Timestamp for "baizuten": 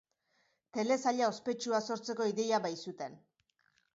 2.67-3.21